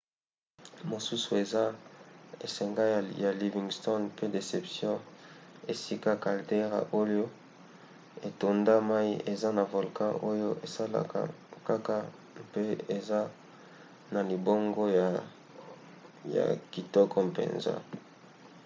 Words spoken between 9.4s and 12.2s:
na volcan oyo esalaka kaka